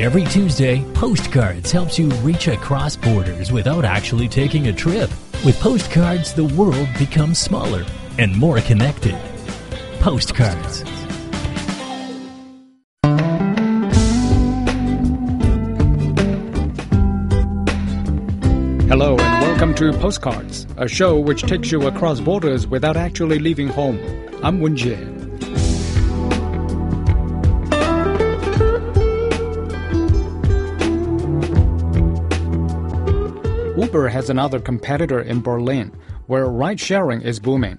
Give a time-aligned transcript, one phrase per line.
[0.00, 5.10] Every Tuesday, Postcards helps you reach across borders without actually taking a trip.
[5.44, 7.84] With Postcards, the world becomes smaller
[8.16, 9.16] and more connected.
[9.98, 10.84] Postcards.
[18.86, 23.66] Hello and welcome to Postcards, a show which takes you across borders without actually leaving
[23.66, 23.98] home.
[24.44, 25.17] I'm Wen Jie.
[33.78, 35.92] Uber has another competitor in Berlin,
[36.26, 37.78] where ride sharing is booming.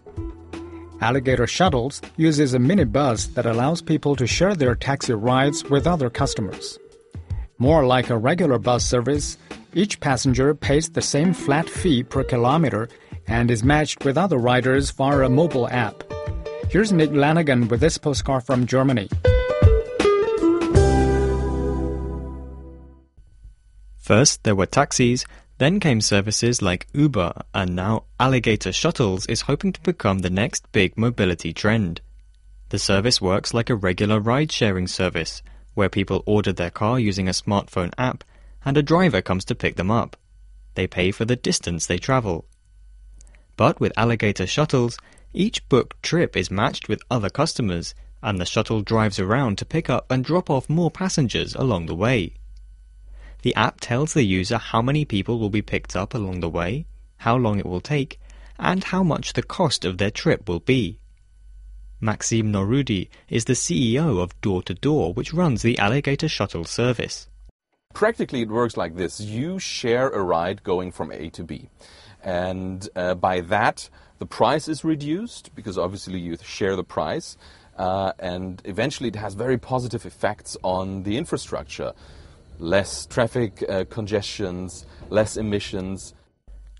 [1.01, 6.09] Allygator Shuttles uses a minibus that allows people to share their taxi rides with other
[6.09, 6.79] customers.
[7.57, 9.37] More like a regular bus service,
[9.73, 12.87] each passenger pays the same flat fee per kilometer
[13.27, 16.03] and is matched with other riders via a mobile app.
[16.69, 19.09] Here's Nick Lanigan with this postcard from Germany.
[23.97, 25.25] First, there were taxis,
[25.59, 30.69] then came services like Uber, and now Allygator Shuttles is hoping to become the next
[30.71, 31.99] big mobility trend.
[32.69, 35.43] The service works like a regular ride sharing service,
[35.73, 38.23] where people order their car using a smartphone app
[38.63, 40.15] and a driver comes to pick them up.
[40.75, 42.45] They pay for the distance they travel.
[43.57, 44.97] But with Allygator Shuttles,
[45.33, 47.93] each booked trip is matched with other customers,
[48.23, 51.95] and the shuttle drives around to pick up and drop off more passengers along the
[51.95, 52.35] way.
[53.41, 56.85] The app tells the user how many people will be picked up along the way,
[57.17, 58.19] how long it will take,
[58.57, 60.99] and how much the cost of their trip will be.
[62.01, 67.27] Maxim Nohroudi is the CEO of Door to Door, which runs the Allygator Shuttle service.
[67.93, 71.69] Practically, it works like this you share a ride going from A to B.
[72.23, 77.37] And uh, by that, the price is reduced because obviously you share the price.
[77.77, 81.93] Uh, and eventually, it has very positive effects on the infrastructure
[82.59, 86.13] less traffic uh, congestions, less emissions.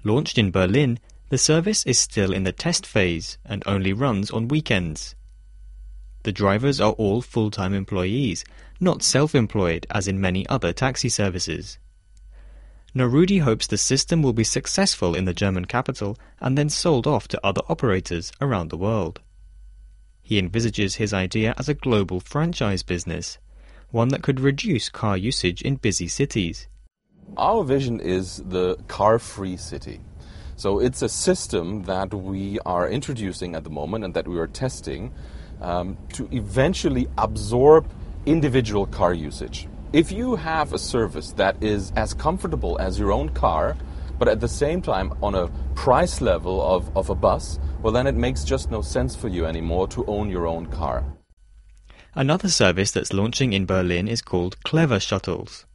[0.04, 4.48] Launched in Berlin, the service is still in the test phase and only runs on
[4.48, 5.16] weekends.
[6.24, 8.44] The drivers are all full time employees,
[8.80, 11.80] not self employed as in many other taxi services.
[12.94, 17.28] Nohroudi hopes the system will be successful in the German capital and then sold off
[17.30, 19.22] to other operators around the world.
[20.22, 23.38] He envisages his idea as a global franchise business,
[23.92, 26.68] one that could reduce car usage in busy cities.
[27.38, 30.02] Our vision is the car free city.
[30.56, 34.48] So it's a system that we are introducing at the moment and that we are
[34.48, 35.14] testing
[35.62, 37.90] um, to eventually absorb
[38.26, 39.68] individual car usage.
[39.94, 43.76] If you have a service that is as comfortable as your own car,
[44.20, 48.06] but at the same time on a price level of, of a bus, well, then
[48.06, 51.06] it makes just no sense for you anymore to own your own car.
[52.16, 55.66] Another service that's launching in Berlin is called Clever Shuttles.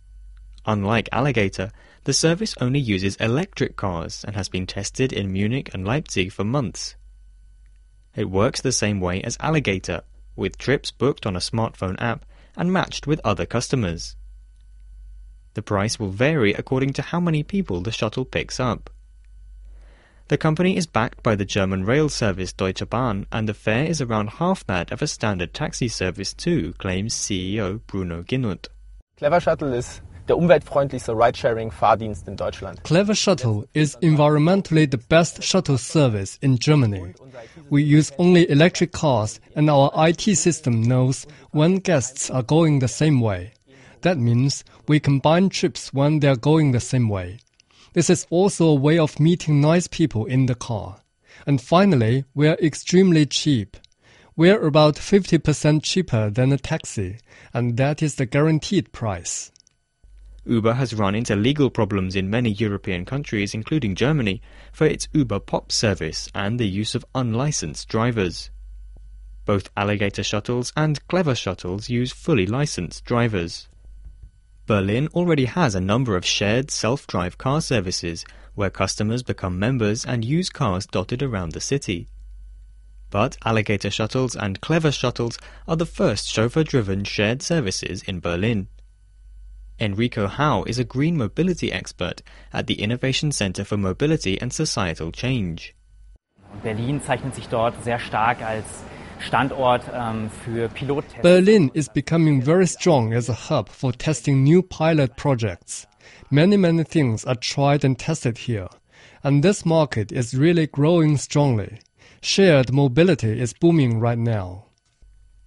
[0.67, 1.71] Unlike Allygator,
[2.05, 6.45] the service only uses electric cars and has been tested in Munich and Leipzig for
[6.45, 6.97] months.
[8.17, 10.03] It works the same way as Allygator,
[10.35, 12.25] with trips booked on a smartphone app
[12.57, 14.17] and matched with other customers.
[15.55, 18.91] The price will vary according to how many people the shuttle picks up.
[20.29, 24.01] The company is backed by the German rail service Deutsche Bahn, and the fare is
[24.01, 28.69] around half that of a standard taxi service too, claims CEO Bruno Ginnuth.
[29.19, 32.83] Clever Shuttle is der umweltfreundlichste Ridesharing-Fahrdienst in Deutschland.
[32.85, 37.13] Clever Shuttle is environmentally the best shuttle service in Germany.
[37.69, 42.89] We use only electric cars, and our IT system knows when guests are going the
[42.89, 43.53] same way.
[44.01, 47.41] That means we combine trips when they're going the same way.
[47.95, 51.01] This is also a way of meeting nice people in the car.
[51.47, 53.77] And finally, we're extremely cheap.
[54.37, 57.19] We're about 50% cheaper than a taxi,
[57.53, 59.53] and that is the guaranteed price.
[60.45, 65.39] Uber has run into legal problems in many European countries, including Germany, for its Uber
[65.39, 68.51] Pop service and the use of unlicensed drivers.
[69.45, 73.69] Both Allygator shuttles and Clever shuttles use fully licensed drivers.
[74.67, 78.25] Berlin already has a number of shared self-drive car services
[78.55, 82.09] where customers become members and use cars dotted around the city.
[83.11, 85.39] But Allygator Shuttles and Clever Shuttles
[85.69, 88.69] are the first chauffeur-driven shared services in Berlin.
[89.79, 92.23] Enrico Howe is a green mobility expert
[92.53, 95.75] at the Innovation Center for Mobility and Societal Change.
[96.63, 98.85] Berlin zeichnet sich dort sehr stark als
[99.27, 101.23] Standort um, für Pilottests.
[101.23, 105.87] Berlin is becoming very strong as a hub for testing new pilot projects.
[106.31, 108.69] Many, many things are tried and tested here,
[109.23, 111.81] and this market is really growing strongly.
[112.21, 114.67] Shared mobility is booming right now.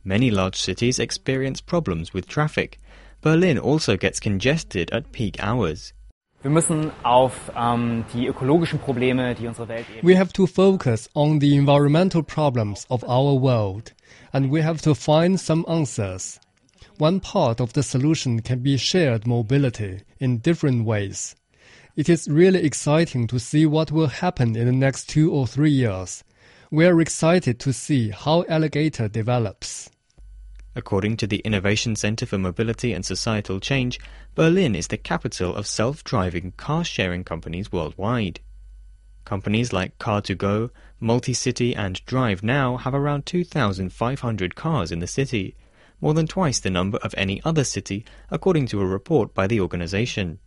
[0.03, 2.79] Many large cities experience problems with traffic,
[3.21, 5.93] Berlin also gets congested at peak hours.
[6.43, 6.55] Ähm,
[10.03, 13.93] We have to focus on the environmental problems of our world,
[14.31, 16.39] and we have to find some answers.
[16.99, 21.35] One part of the solution can be shared mobility in different ways.
[21.95, 25.71] It is really exciting to see what will happen in the next two or three
[25.71, 26.23] years.
[26.69, 29.89] We are excited to see how Allygator develops.
[30.77, 33.99] According to the Innovation Center for Mobility and Societal Change,
[34.35, 38.41] Berlin is the capital of self-driving car-sharing companies worldwide.
[39.25, 40.69] Companies like Car2Go,
[41.01, 45.55] Multicity and Drive Now have around 2,500 cars in the city,
[45.99, 49.59] more than twice the number of any other city, according to a report by the
[49.59, 50.37] organization.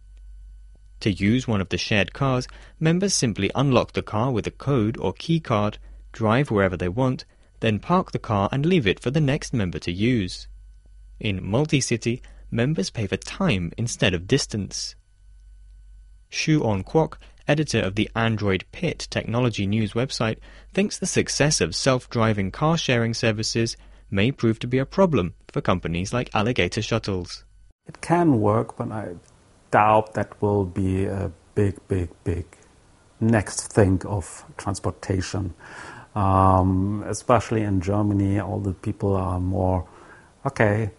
[1.00, 2.46] To use one of the shared cars,
[2.78, 5.78] members simply unlock the car with a code or key card,
[6.12, 7.24] drive wherever they want,
[7.60, 10.48] then park the car and leave it for the next member to use.
[11.18, 14.94] In multi-city, members pay for time instead of distance.
[16.28, 17.16] Shu On Kwok,
[17.46, 20.38] editor of the Android Pit technology news website,
[20.72, 23.76] thinks the success of self-driving car sharing services
[24.10, 27.44] may prove to be a problem for companies like Allygator Shuttles.
[27.86, 29.16] It can work, but I
[29.70, 32.46] doubt that will be a big, big, big
[33.20, 35.54] next thing of transportation.
[36.14, 39.86] Um, especially in Germany, all the people are more
[40.44, 40.90] okay.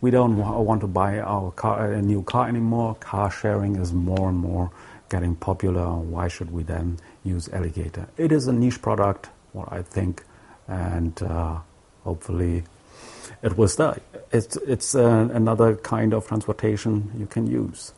[0.00, 2.94] We don't want to buy our car, a new car anymore.
[2.96, 4.70] Car sharing is more and more
[5.08, 5.86] getting popular.
[5.94, 8.08] Why should we then use Allygator?
[8.16, 10.24] It is a niche product, what I think,
[10.68, 11.58] and uh,
[12.04, 12.64] hopefully
[13.42, 13.94] it will stay.
[14.32, 17.92] It's it's uh, another kind of transportation you can use.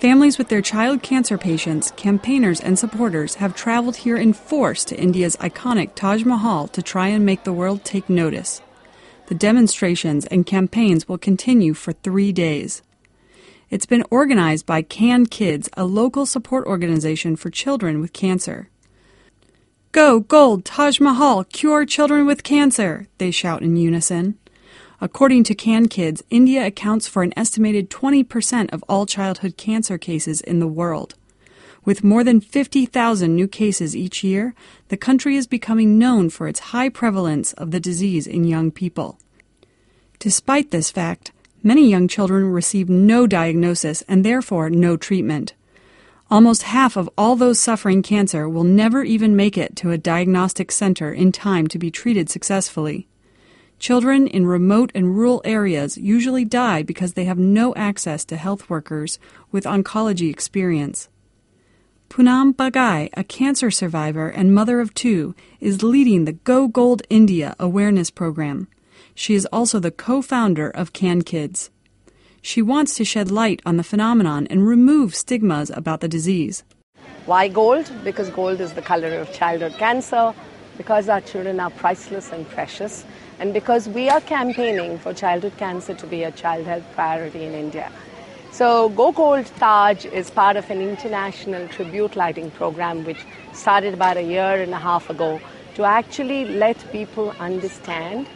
[0.00, 4.98] Families with their child cancer patients, campaigners, and supporters have traveled here in force to
[4.98, 8.62] India's iconic Taj Mahal to try and make the world take notice.
[9.26, 12.80] The demonstrations and campaigns will continue for three days.
[13.68, 18.70] It's been organized by Can Kids, a local support organization for children with cancer.
[19.92, 24.38] Go, Gold, Taj Mahal, cure children with cancer, they shout in unison.
[25.02, 30.42] According to Can Kids, India accounts for an estimated 20% of all childhood cancer cases
[30.42, 31.14] in the world.
[31.86, 34.54] With more than 50,000 new cases each year,
[34.88, 39.18] the country is becoming known for its high prevalence of the disease in young people.
[40.18, 41.32] Despite this fact,
[41.62, 45.54] many young children receive no diagnosis and therefore no treatment.
[46.30, 50.70] Almost half of all those suffering cancer will never even make it to a diagnostic
[50.70, 53.08] center in time to be treated successfully.
[53.80, 58.68] Children in remote and rural areas usually die because they have no access to health
[58.68, 59.18] workers
[59.50, 61.08] with oncology experience.
[62.10, 67.56] Poonam Bagai, a cancer survivor and mother of two, is leading the Go Gold India
[67.58, 68.68] awareness program.
[69.14, 71.70] She is also the co founder of Can Kids.
[72.42, 76.64] She wants to shed light on the phenomenon and remove stigmas about the disease.
[77.24, 77.90] Why gold?
[78.04, 80.34] Because gold is the color of childhood cancer,
[80.76, 83.04] because our children are priceless and precious,
[83.40, 87.54] and because we are campaigning for childhood cancer to be a child health priority in
[87.54, 87.90] India.
[88.52, 94.18] So, Go Gold Taj is part of an international tribute lighting program which started about
[94.18, 95.40] a year and a half ago
[95.76, 98.26] to actually let people understand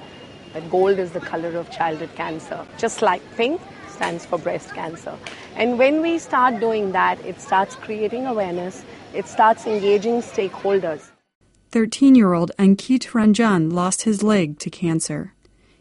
[0.55, 5.19] that gold is the color of childhood cancer, just like pink stands for breast cancer.
[5.57, 11.14] And when we start doing that, it starts creating awareness, it starts engaging stakeholders.
[11.75, 15.35] 13 year old Ankit Ranjan lost his leg to cancer.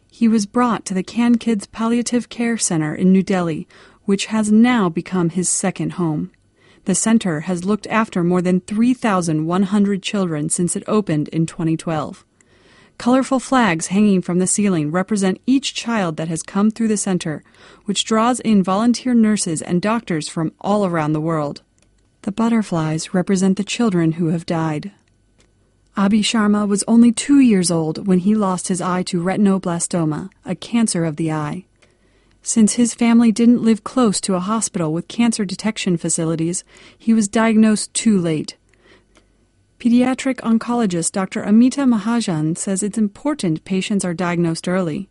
[0.09, 3.67] He was brought to the Can Kids Palliative Care Center in New Delhi,
[4.05, 6.31] which has now become his second home.
[6.85, 12.25] The center has looked after more than 3,100 children since it opened in 2012.
[12.97, 17.43] Colorful flags hanging from the ceiling represent each child that has come through the center,
[17.85, 21.61] which draws in volunteer nurses and doctors from all around the world.
[22.23, 24.91] The butterflies represent the children who have died.
[25.95, 30.55] Abhi Sharma was only two years old when he lost his eye to retinoblastoma, a
[30.55, 31.65] cancer of the eye.
[32.41, 36.63] Since his family didn't live close to a hospital with cancer detection facilities,
[36.97, 38.57] he was diagnosed too late.
[39.79, 41.43] Pediatric oncologist Dr.
[41.43, 45.09] Amita Mahajan says it's important patients are diagnosed early.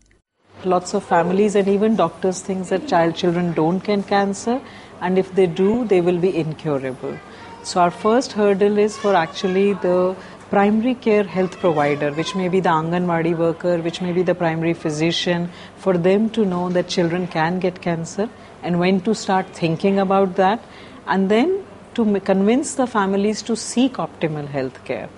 [0.65, 4.61] Lots of families and even doctors think that child children don't get cancer,
[5.01, 7.17] and if they do, they will be incurable.
[7.63, 10.17] So our first hurdle is for actually the
[10.53, 14.75] primary care health provider, which may be the Anganwadi worker, which may be the primary
[14.75, 18.29] physician, for them to know that children can get cancer
[18.63, 20.61] and when to start thinking about that,
[21.07, 25.09] and then to convince the families to seek optimal health care.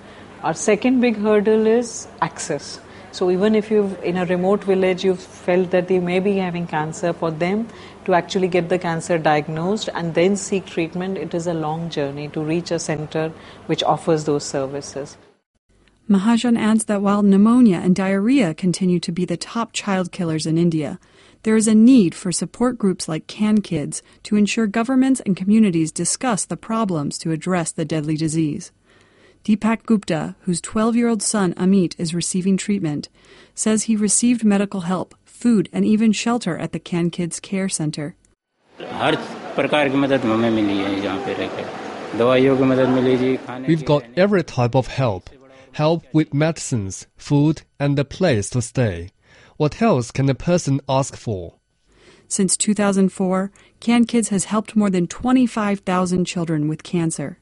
[0.41, 2.79] Our second big hurdle is access.
[3.11, 6.65] So even if you've in a remote village you've felt that they may be having
[6.65, 7.67] cancer, for them
[8.05, 12.29] to actually get the cancer diagnosed and then seek treatment, it is a long journey
[12.29, 13.31] to reach a center
[13.67, 15.17] which offers those services.
[16.07, 20.55] Mahajan adds that while pneumonia and diarrhea continue to be the top child killers in
[20.55, 20.99] India,
[21.41, 25.91] there is a need for support groups like Can Kids to ensure governments and communities
[25.91, 28.71] discuss the problems to address the deadly disease.
[29.43, 33.09] Deepak Gupta, whose 12 year old son Amit is receiving treatment,
[33.55, 38.15] says he received medical help, food, and even shelter at the Can Kids Care Center.
[43.67, 45.29] We've got every type of help
[45.75, 49.09] help with medicines, food, and a place to stay.
[49.57, 51.55] What else can a person ask for?
[52.29, 53.51] Since 2004,
[53.81, 57.39] Can Kids has helped more than 25,000 children with cancer.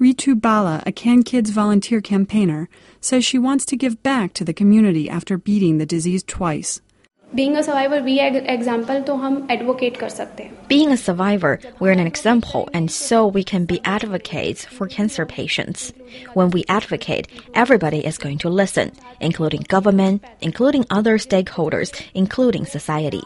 [0.00, 2.70] Ritu Bala, a Can Kids volunteer campaigner,
[3.02, 6.80] says she wants to give back to the community after beating the disease twice
[7.34, 11.92] being a survivor we are example to hum advocate kar sakte being a survivor we're
[11.92, 15.92] an example and so we can be advocates for cancer patients.
[16.34, 23.22] When we advocate everybody is going to listen including government including other stakeholders including society.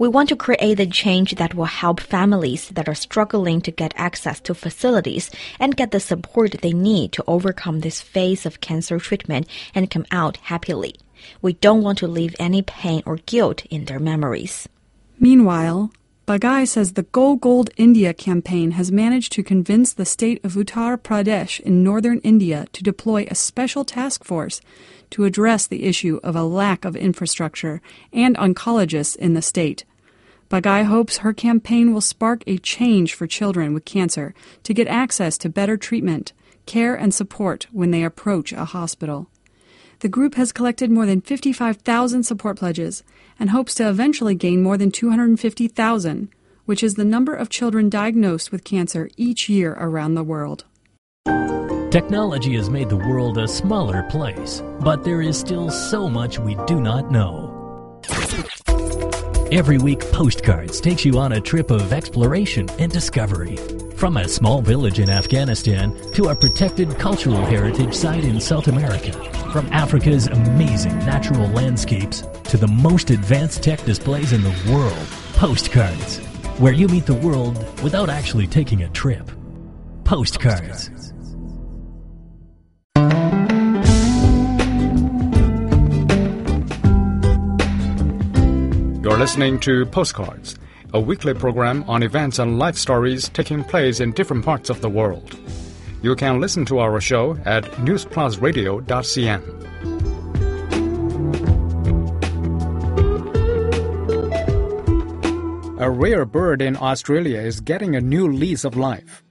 [0.00, 3.92] We want to create the change that will help families that are struggling to get
[3.96, 8.98] access to facilities and get the support they need to overcome this phase of cancer
[8.98, 10.94] treatment and come out happily.
[11.42, 14.66] We don't want to leave any pain or guilt in their memories.
[15.18, 15.92] Meanwhile,
[16.26, 20.96] Bagai says the Go Gold India campaign has managed to convince the state of Uttar
[20.96, 24.62] Pradesh in northern India to deploy a special task force
[25.10, 27.82] to address the issue of a lack of infrastructure
[28.14, 29.84] and oncologists in the state.
[30.50, 35.38] Bagai hopes her campaign will spark a change for children with cancer to get access
[35.38, 36.32] to better treatment,
[36.66, 39.30] care, and support when they approach a hospital.
[40.00, 43.04] The group has collected more than 55,000 support pledges
[43.38, 46.28] and hopes to eventually gain more than 250,000,
[46.64, 50.64] which is the number of children diagnosed with cancer each year around the world.
[51.90, 56.56] Technology has made the world a smaller place, but there is still so much we
[56.66, 57.49] do not know.
[59.52, 63.56] Every week, Postcards takes you on a trip of exploration and discovery.
[63.96, 69.10] From a small village in Afghanistan to a protected cultural heritage site in South America.
[69.50, 75.08] From Africa's amazing natural landscapes to the most advanced tech displays in the world.
[75.32, 76.18] Postcards,
[76.60, 79.28] where you meet the world without actually taking a trip.
[80.04, 80.90] Postcards.
[80.90, 81.29] You're
[89.20, 90.58] listening to Postcards,
[90.94, 94.88] a weekly program on events and life stories taking place in different parts of the
[94.88, 95.38] world.
[96.00, 99.42] You can listen to our show at newsplusradio.cn.
[105.78, 109.22] A rare bird in Australia is getting a new lease of life.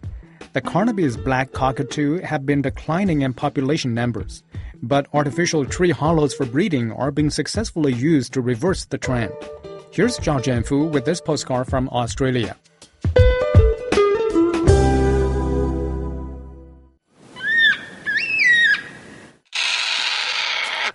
[0.53, 4.43] The Carnaby's black cockatoo have been declining in population numbers,
[4.84, 9.34] but artificial tree hollows for breeding are being successfully used to reverse the trend.
[9.91, 12.55] Here's Zhao Jianfu with this postcard from Australia.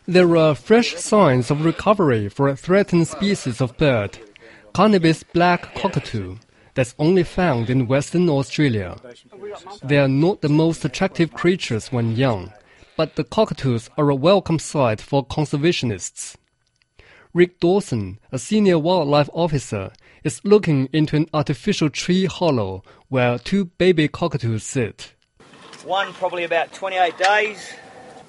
[0.07, 4.19] There are fresh signs of recovery for a threatened species of bird,
[4.73, 6.37] Carnaby's black cockatoo,
[6.75, 8.97] that's only found in Western Australia.
[9.83, 12.53] They are not the most attractive creatures when young,
[12.97, 16.37] but the cockatoos are a welcome sight for conservationists.
[17.35, 19.91] Rick Dawson, a senior wildlife officer,
[20.23, 25.15] is looking into an artificial tree hollow where two baby cockatoos sit.
[25.85, 27.75] One probably about 28 days,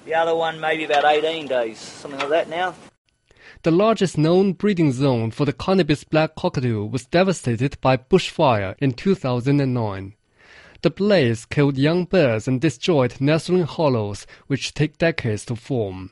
[0.04, 2.74] the other one maybe about 18 days, something like that now.
[3.62, 8.92] The largest known breeding zone for the Carnaby's black cockatoo was devastated by bushfire in
[8.92, 10.14] 2009.
[10.82, 16.10] The blaze killed young birds and destroyed nestling hollows, which take decades to form.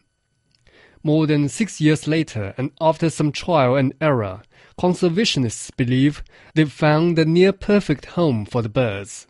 [1.06, 4.40] More than six years later, and after some trial and error,
[4.78, 9.26] conservationists believe they've found the near perfect home for the birds.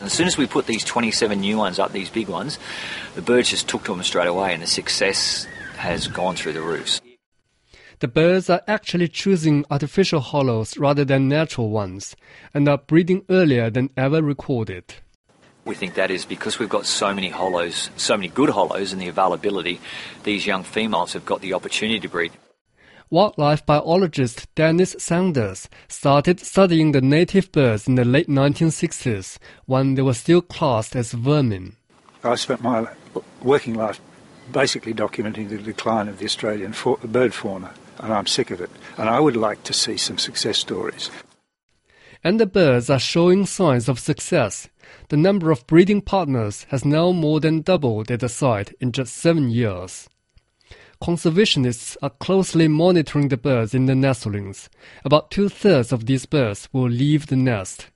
[0.00, 2.58] As soon as we put these 27 new ones up, these big ones,
[3.14, 5.46] the birds just took to them straight away, and the success
[5.78, 7.00] has gone through the roofs.
[8.00, 12.14] The birds are actually choosing artificial hollows rather than natural ones,
[12.52, 14.96] and are breeding earlier than ever recorded.
[15.64, 19.00] We think that is because we've got so many hollows, so many good hollows, and
[19.00, 19.80] the availability,
[20.24, 22.32] these young females have got the opportunity to breed.
[23.10, 30.02] Wildlife biologist Denis Saunders started studying the native birds in the late 1960s when they
[30.02, 31.76] were still classed as vermin.
[32.24, 32.86] I spent my
[33.42, 34.00] working life
[34.50, 38.70] basically documenting the decline of the Australian bird fauna, and I'm sick of it.
[38.96, 41.10] And I would like to see some success stories.
[42.24, 44.68] And the birds are showing signs of success.
[45.08, 49.14] The number of breeding partners has now more than doubled at the site in just
[49.14, 50.08] seven years.
[51.02, 54.70] Conservationists are closely monitoring the birds in the nestlings.
[55.04, 57.88] About two thirds of these birds will leave the nest.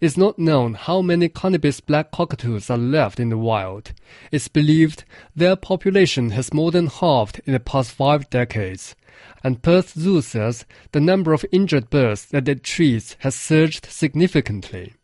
[0.00, 3.92] It's not known how many Carnaby's black cockatoos are left in the wild.
[4.30, 8.96] It's believed their population has more than halved in the past five decades.
[9.44, 14.94] And Perth Zoo says the number of injured birds that it treats has surged significantly.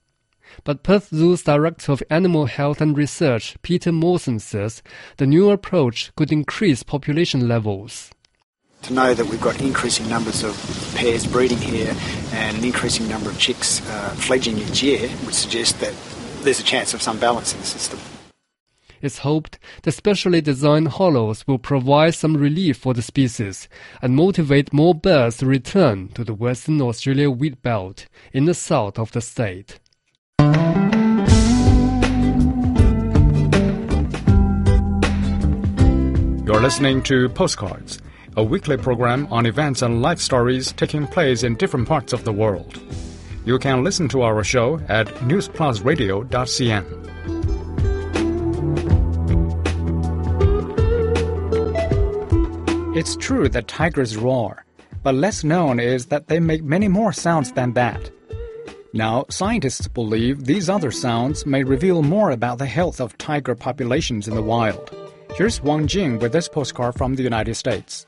[0.64, 4.82] But Perth Zoo's Director of Animal Health and Research, Peter Mawson, says
[5.16, 8.10] the new approach could increase population levels.
[8.82, 10.56] To know that we've got increasing numbers of
[10.96, 11.94] pairs breeding here
[12.32, 15.94] and an increasing number of chicks uh, fledging each year would suggest that
[16.42, 18.00] there's a chance of some balance in the system.
[19.02, 23.68] It's hoped the specially designed hollows will provide some relief for the species
[24.00, 29.00] and motivate more birds to return to the Western Australia wheat belt in the south
[29.00, 29.80] of the state.
[36.44, 38.00] You're listening to Postcards,
[38.36, 42.32] a weekly program on events and life stories taking place in different parts of the
[42.32, 42.80] world.
[43.44, 47.02] You can listen to our show at newsplusradio.cn.
[52.96, 54.64] It's true that tigers roar,
[55.02, 58.10] but less known is that they make many more sounds than that.
[58.94, 64.28] Now, scientists believe these other sounds may reveal more about the health of tiger populations
[64.28, 64.94] in the wild.
[65.34, 68.04] Here's Wang Jing with this postcard from the United States.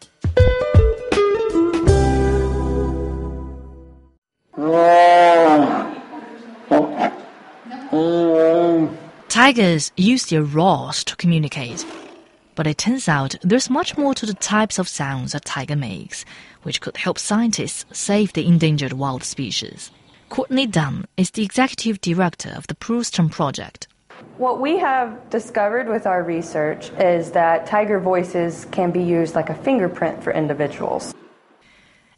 [9.31, 11.87] Tigers use their roars to communicate.
[12.55, 16.27] But it turns out there's much more to the types of sounds a tiger makes,
[16.63, 19.91] which could help scientists save the endangered wild species.
[20.35, 23.87] Courtney Dunn is the executive director of the Prusten Project.
[24.37, 29.49] What we have discovered with our research is that tiger voices can be used like
[29.49, 31.15] a fingerprint for individuals.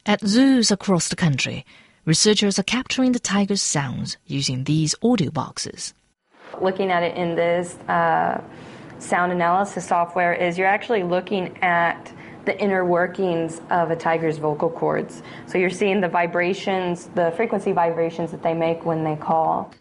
[0.06, 1.66] At zoos across the country,
[2.06, 5.92] researchers are capturing the tiger's sounds using these audio boxes.
[6.58, 8.42] Looking at it in this uh,
[8.98, 12.10] sound analysis software is you're actually looking at
[12.46, 15.22] the inner workings of a tiger's vocal cords.
[15.46, 19.72] So you're seeing the vibrations, the frequency vibrations that they make when they call.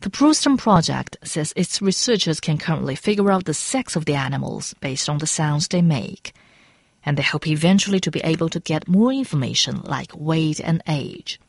[0.00, 4.74] The Prusten Project says its researchers can currently figure out the sex of the animals
[4.80, 6.32] based on the sounds they make.
[7.04, 11.40] And they hope eventually to be able to get more information like weight and age.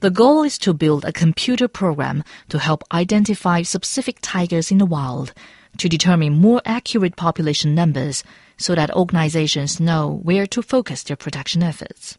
[0.00, 4.86] The goal is to build a computer program to help identify specific tigers in the
[4.86, 5.32] wild,
[5.78, 8.24] to determine more accurate population numbers
[8.56, 12.16] so that organizations know where to focus their protection efforts.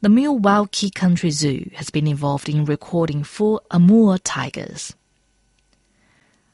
[0.00, 4.94] The Milwaukee County Zoo has been involved in recording four Amur tigers.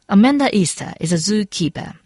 [0.08, 1.96] Amanda Easter is a zookeeper.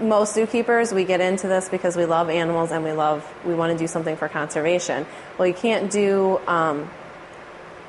[0.00, 3.72] Most zookeepers, we get into this because we love animals and we love, we want
[3.72, 5.06] to do something for conservation.
[5.38, 6.90] Well, you can't do um,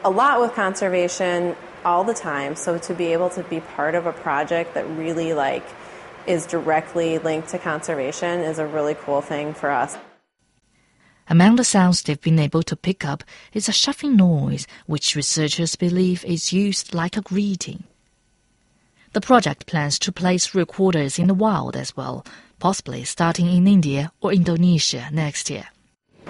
[0.04, 1.56] a lot with conservation
[1.86, 2.56] all the time.
[2.56, 5.66] So to be able to be part of a project that really like
[6.28, 9.96] is directly linked to conservation is a really cool thing for us.
[11.28, 15.76] Among the sounds they've been able to pick up is a shuffling noise, which researchers
[15.76, 17.84] believe is used like a greeting.
[19.14, 22.26] The project plans to place recorders in the wild as well,
[22.60, 25.68] possibly starting in India or Indonesia next year.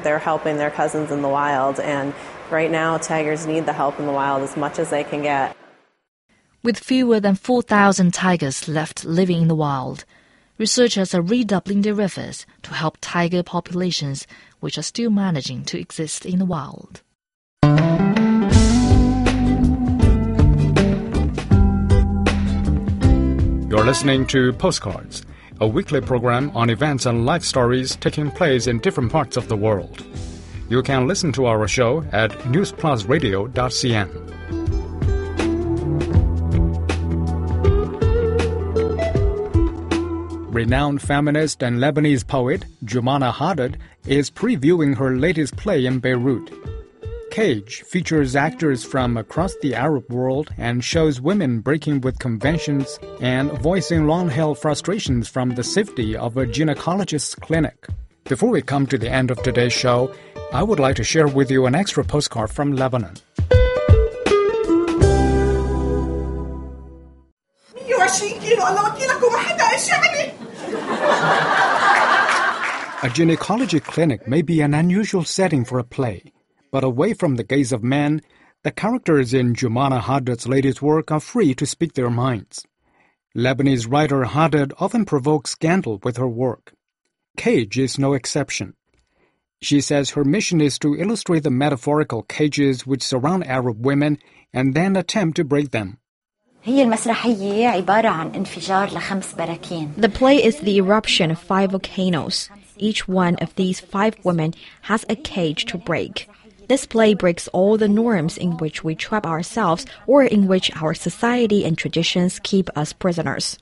[0.03, 2.13] They're helping their cousins in the wild, and
[2.51, 5.57] Right now, tigers need the help in the wild as much as they can get.
[6.63, 10.05] With fewer than 4,000 tigers left living in the wild,
[10.57, 14.27] researchers are redoubling their efforts to help tiger populations
[14.59, 17.01] which are still managing to exist in the wild.
[23.69, 25.25] You're listening to Postcards,
[25.59, 29.57] a weekly program on events and life stories taking place in different parts of the
[29.57, 30.03] world.
[30.67, 34.09] You can listen to our show at newsplusradio.cn.
[40.51, 46.49] Renowned feminist and Lebanese poet Joumana Haddad is previewing her latest play in Beirut.
[47.29, 53.51] Cage features actors from across the Arab world and shows women breaking with conventions and
[53.59, 57.87] voicing long held frustrations from the safety of a gynecologist's clinic.
[58.23, 60.11] Before we come to the end of today's show,
[60.55, 63.15] I would like to share with you an extra postcard from Lebanon.
[73.03, 76.23] A gynecology clinic may be an unusual setting for a play,
[76.71, 78.21] but away from the gaze of men,
[78.63, 82.65] the characters in Joumana Haddad's latest work are free to speak their minds.
[83.35, 86.73] Lebanese writer Haddad often provokes scandal with her work.
[87.35, 88.73] Cage is no exception.
[89.61, 94.19] She says her mission is to illustrate the metaphorical cages which surround Arab women
[94.53, 95.97] and then attempt to break them.
[99.97, 102.49] The play is the eruption of five volcanoes.
[102.77, 106.27] Each one of these five women has a cage to break.
[106.67, 110.95] This play breaks all the norms in which we trap ourselves or in which our
[110.95, 113.59] society and traditions keep us prisoners.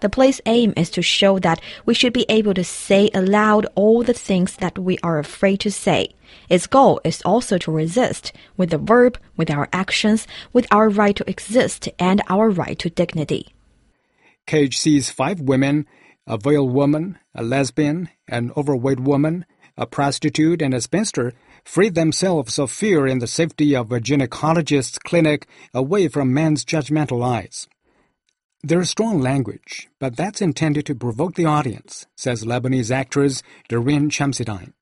[0.00, 4.02] The play's aim is to show that we should be able to say aloud all
[4.02, 6.14] the things that we are afraid to say.
[6.48, 11.16] Its goal is also to resist with the verb, with our actions, with our right
[11.16, 13.54] to exist and our right to dignity.
[14.46, 15.86] Cage sees five women
[16.26, 19.46] a veiled woman, a lesbian, an overweight woman,
[19.76, 21.32] a prostitute, and a spinster
[21.64, 27.24] free themselves of fear in the safety of a gynecologist's clinic away from men's judgmental
[27.24, 27.68] eyes.
[28.66, 34.10] There is strong language, but that's intended to provoke the audience, says Lebanese actress Doreen
[34.10, 34.72] Shamsidine.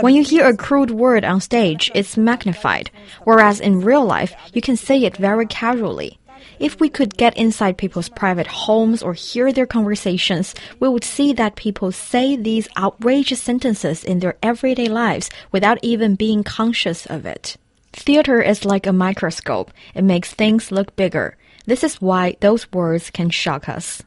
[0.00, 2.90] When you hear a crude word on stage, it's magnified,
[3.24, 6.18] whereas in real life, you can say it very casually.
[6.58, 11.34] If we could get inside people's private homes or hear their conversations, we would see
[11.34, 17.26] that people say these outrageous sentences in their everyday lives without even being conscious of
[17.26, 17.58] it.
[17.98, 21.36] Theater is like a microscope, it makes things look bigger.
[21.66, 24.02] This is why those words can shock us.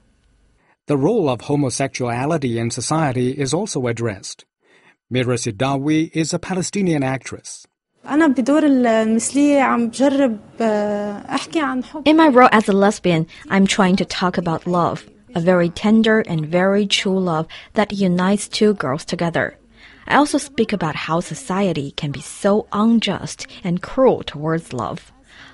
[0.87, 4.45] The role of homosexuality in society is also addressed.
[5.09, 7.67] Mira Sidawi is a Palestinian actress.
[8.09, 8.19] In
[12.17, 16.47] my role as a lesbian, I'm trying to talk about love, a very tender and
[16.47, 19.57] very true love that unites two girls together.
[20.07, 25.11] I also speak about how society can be so unjust and cruel towards love.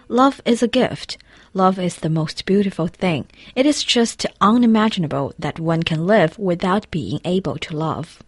[0.10, 1.18] Love is a gift.
[1.54, 3.26] Love is the most beautiful thing.
[3.56, 8.24] It is just unimaginable that one can live without being able to love.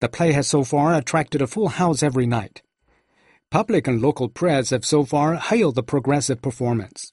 [0.00, 2.62] The play has so far attracted a full house every night.
[3.50, 7.12] Public and local press have so far hailed the progressive performance.